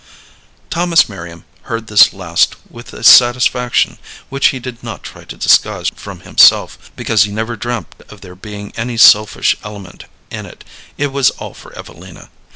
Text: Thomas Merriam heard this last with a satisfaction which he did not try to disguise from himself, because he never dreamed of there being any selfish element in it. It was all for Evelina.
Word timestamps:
Thomas 0.71 1.07
Merriam 1.07 1.45
heard 1.69 1.85
this 1.85 2.11
last 2.11 2.55
with 2.67 2.91
a 2.91 3.03
satisfaction 3.03 3.99
which 4.29 4.47
he 4.47 4.57
did 4.57 4.81
not 4.83 5.03
try 5.03 5.25
to 5.25 5.37
disguise 5.37 5.91
from 5.95 6.21
himself, 6.21 6.91
because 6.95 7.21
he 7.25 7.31
never 7.31 7.55
dreamed 7.55 7.85
of 8.09 8.21
there 8.21 8.33
being 8.33 8.73
any 8.75 8.97
selfish 8.97 9.55
element 9.63 10.05
in 10.31 10.47
it. 10.47 10.63
It 10.97 11.11
was 11.11 11.29
all 11.29 11.53
for 11.53 11.71
Evelina. 11.77 12.31